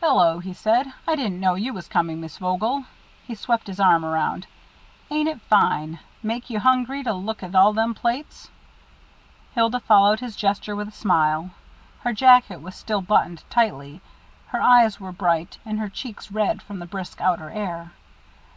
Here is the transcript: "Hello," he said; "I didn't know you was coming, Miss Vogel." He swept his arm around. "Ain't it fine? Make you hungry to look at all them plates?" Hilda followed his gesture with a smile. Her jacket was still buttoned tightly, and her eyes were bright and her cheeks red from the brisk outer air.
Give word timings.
"Hello," 0.00 0.38
he 0.38 0.52
said; 0.52 0.92
"I 1.08 1.16
didn't 1.16 1.40
know 1.40 1.56
you 1.56 1.72
was 1.72 1.88
coming, 1.88 2.20
Miss 2.20 2.38
Vogel." 2.38 2.84
He 3.26 3.34
swept 3.34 3.66
his 3.66 3.80
arm 3.80 4.04
around. 4.04 4.46
"Ain't 5.10 5.28
it 5.28 5.40
fine? 5.40 5.98
Make 6.22 6.48
you 6.50 6.60
hungry 6.60 7.02
to 7.02 7.12
look 7.12 7.42
at 7.42 7.56
all 7.56 7.72
them 7.72 7.92
plates?" 7.92 8.48
Hilda 9.56 9.80
followed 9.80 10.20
his 10.20 10.36
gesture 10.36 10.76
with 10.76 10.86
a 10.90 10.92
smile. 10.92 11.50
Her 12.02 12.12
jacket 12.12 12.62
was 12.62 12.76
still 12.76 13.02
buttoned 13.02 13.42
tightly, 13.50 13.90
and 13.94 14.00
her 14.50 14.62
eyes 14.62 15.00
were 15.00 15.10
bright 15.10 15.58
and 15.66 15.80
her 15.80 15.88
cheeks 15.88 16.30
red 16.30 16.62
from 16.62 16.78
the 16.78 16.86
brisk 16.86 17.20
outer 17.20 17.50
air. 17.50 17.90